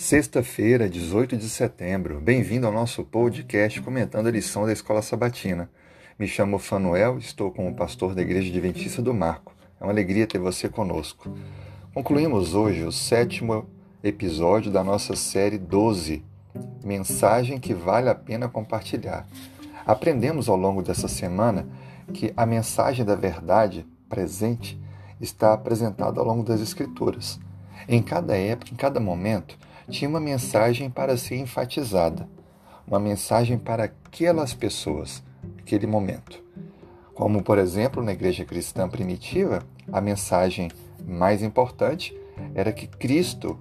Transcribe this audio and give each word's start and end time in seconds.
Sexta-feira, 0.00 0.88
18 0.88 1.36
de 1.36 1.46
setembro. 1.46 2.22
Bem-vindo 2.22 2.66
ao 2.66 2.72
nosso 2.72 3.04
podcast 3.04 3.82
comentando 3.82 4.28
a 4.28 4.30
lição 4.30 4.64
da 4.64 4.72
Escola 4.72 5.02
Sabatina. 5.02 5.68
Me 6.18 6.26
chamo 6.26 6.58
Fanuel, 6.58 7.18
estou 7.18 7.50
como 7.50 7.76
pastor 7.76 8.14
da 8.14 8.22
Igreja 8.22 8.48
Adventista 8.48 9.02
do 9.02 9.12
Marco. 9.12 9.54
É 9.78 9.84
uma 9.84 9.92
alegria 9.92 10.26
ter 10.26 10.38
você 10.38 10.70
conosco. 10.70 11.30
Concluímos 11.92 12.54
hoje 12.54 12.82
o 12.82 12.90
sétimo 12.90 13.68
episódio 14.02 14.72
da 14.72 14.82
nossa 14.82 15.14
série 15.14 15.58
12, 15.58 16.24
Mensagem 16.82 17.60
que 17.60 17.74
vale 17.74 18.08
a 18.08 18.14
pena 18.14 18.48
compartilhar. 18.48 19.28
Aprendemos 19.84 20.48
ao 20.48 20.56
longo 20.56 20.82
dessa 20.82 21.08
semana 21.08 21.68
que 22.14 22.32
a 22.34 22.46
mensagem 22.46 23.04
da 23.04 23.14
verdade 23.14 23.86
presente 24.08 24.80
está 25.20 25.52
apresentada 25.52 26.18
ao 26.18 26.26
longo 26.26 26.42
das 26.42 26.62
Escrituras. 26.62 27.38
Em 27.86 28.02
cada 28.02 28.34
época, 28.34 28.72
em 28.72 28.76
cada 28.76 28.98
momento, 28.98 29.58
tinha 29.90 30.08
uma 30.08 30.20
mensagem 30.20 30.88
para 30.88 31.16
ser 31.16 31.36
enfatizada, 31.36 32.28
uma 32.86 32.98
mensagem 32.98 33.58
para 33.58 33.84
aquelas 33.84 34.54
pessoas, 34.54 35.22
naquele 35.56 35.86
momento. 35.86 36.42
Como, 37.14 37.42
por 37.42 37.58
exemplo, 37.58 38.02
na 38.02 38.12
igreja 38.12 38.44
cristã 38.44 38.88
primitiva, 38.88 39.62
a 39.92 40.00
mensagem 40.00 40.70
mais 41.06 41.42
importante 41.42 42.16
era 42.54 42.72
que 42.72 42.86
Cristo 42.86 43.58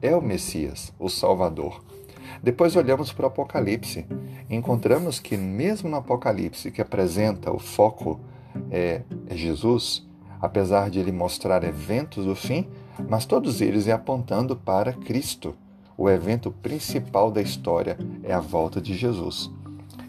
é 0.00 0.14
o 0.14 0.22
Messias, 0.22 0.92
o 0.98 1.08
Salvador. 1.08 1.82
Depois 2.42 2.76
olhamos 2.76 3.12
para 3.12 3.24
o 3.24 3.28
Apocalipse 3.28 4.06
encontramos 4.48 5.20
que, 5.20 5.36
mesmo 5.36 5.88
no 5.88 5.96
Apocalipse, 5.96 6.70
que 6.70 6.82
apresenta 6.82 7.52
o 7.52 7.58
foco 7.58 8.20
é, 8.70 9.02
é 9.28 9.36
Jesus, 9.36 10.06
apesar 10.40 10.90
de 10.90 10.98
ele 10.98 11.12
mostrar 11.12 11.62
eventos 11.62 12.24
do 12.24 12.34
fim, 12.34 12.68
mas 13.08 13.24
todos 13.24 13.60
eles 13.60 13.86
é 13.86 13.92
apontando 13.92 14.56
para 14.56 14.92
Cristo 14.92 15.54
o 16.00 16.08
evento 16.08 16.50
principal 16.50 17.30
da 17.30 17.42
história 17.42 17.98
é 18.24 18.32
a 18.32 18.40
volta 18.40 18.80
de 18.80 18.94
Jesus. 18.96 19.50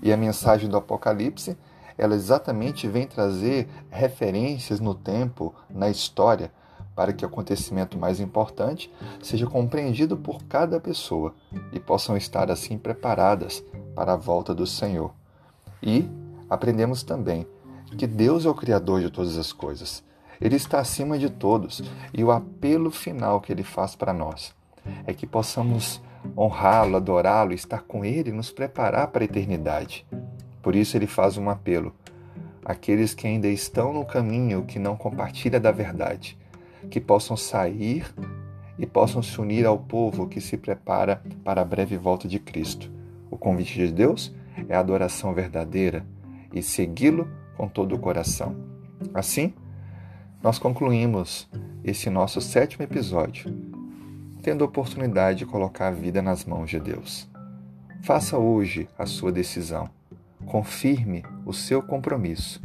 E 0.01 0.13
a 0.13 0.15
mensagem 0.15 0.69
do 0.69 0.77
Apocalipse, 0.77 1.57
ela 1.97 2.15
exatamente 2.15 2.87
vem 2.87 3.05
trazer 3.05 3.67
referências 3.89 4.79
no 4.79 4.95
tempo, 4.95 5.53
na 5.69 5.89
história, 5.89 6.49
para 6.95 7.11
que 7.11 7.25
o 7.25 7.27
acontecimento 7.27 7.97
mais 7.97 8.21
importante 8.21 8.89
seja 9.21 9.45
compreendido 9.45 10.15
por 10.15 10.41
cada 10.43 10.79
pessoa 10.79 11.35
e 11.73 11.79
possam 11.79 12.15
estar 12.15 12.49
assim 12.49 12.77
preparadas 12.77 13.61
para 13.93 14.13
a 14.13 14.17
volta 14.17 14.55
do 14.55 14.65
Senhor. 14.65 15.11
E 15.83 16.09
aprendemos 16.49 17.03
também 17.03 17.45
que 17.97 18.07
Deus 18.07 18.45
é 18.45 18.49
o 18.49 18.55
Criador 18.55 19.01
de 19.01 19.09
todas 19.09 19.37
as 19.37 19.51
coisas. 19.51 20.01
Ele 20.39 20.55
está 20.55 20.79
acima 20.79 21.19
de 21.19 21.29
todos 21.29 21.83
e 22.13 22.23
o 22.23 22.31
apelo 22.31 22.91
final 22.91 23.41
que 23.41 23.51
ele 23.51 23.63
faz 23.63 23.93
para 23.93 24.13
nós 24.13 24.53
é 25.05 25.13
que 25.13 25.27
possamos 25.27 26.01
honrá-lo, 26.37 26.95
adorá-lo, 26.95 27.53
estar 27.53 27.81
com 27.83 28.05
ele, 28.05 28.31
nos 28.31 28.51
preparar 28.51 29.07
para 29.07 29.23
a 29.23 29.25
eternidade. 29.25 30.05
Por 30.61 30.75
isso 30.75 30.95
ele 30.95 31.07
faz 31.07 31.37
um 31.37 31.49
apelo 31.49 31.93
àqueles 32.63 33.13
que 33.13 33.27
ainda 33.27 33.47
estão 33.47 33.91
no 33.93 34.05
caminho, 34.05 34.63
que 34.63 34.77
não 34.77 34.95
compartilha 34.95 35.59
da 35.59 35.71
verdade, 35.71 36.37
que 36.89 36.99
possam 36.99 37.35
sair 37.35 38.05
e 38.77 38.85
possam 38.85 39.21
se 39.21 39.39
unir 39.39 39.65
ao 39.65 39.77
povo 39.77 40.27
que 40.27 40.39
se 40.39 40.57
prepara 40.57 41.21
para 41.43 41.61
a 41.61 41.65
breve 41.65 41.97
volta 41.97 42.27
de 42.27 42.39
Cristo. 42.39 42.91
O 43.29 43.37
convite 43.37 43.73
de 43.73 43.91
Deus 43.91 44.33
é 44.67 44.75
a 44.75 44.79
adoração 44.79 45.33
verdadeira 45.33 46.05
e 46.53 46.61
segui-lo 46.61 47.27
com 47.55 47.67
todo 47.67 47.95
o 47.95 47.99
coração. 47.99 48.55
Assim, 49.13 49.53
nós 50.41 50.59
concluímos 50.59 51.49
esse 51.83 52.09
nosso 52.09 52.41
sétimo 52.41 52.83
episódio 52.83 53.70
tendo 54.41 54.63
a 54.63 54.67
oportunidade 54.67 55.39
de 55.39 55.45
colocar 55.45 55.87
a 55.87 55.91
vida 55.91 56.21
nas 56.21 56.45
mãos 56.45 56.69
de 56.69 56.79
Deus. 56.79 57.29
Faça 58.03 58.37
hoje 58.37 58.89
a 58.97 59.05
sua 59.05 59.31
decisão. 59.31 59.89
Confirme 60.45 61.23
o 61.45 61.53
seu 61.53 61.81
compromisso. 61.83 62.61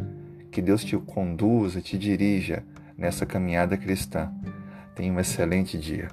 Que 0.50 0.62
Deus 0.62 0.82
te 0.82 0.96
conduza, 0.96 1.82
te 1.82 1.98
dirija 1.98 2.64
nessa 2.96 3.26
caminhada 3.26 3.76
cristã. 3.76 4.32
Tenha 4.94 5.12
um 5.12 5.20
excelente 5.20 5.78
dia. 5.78 6.08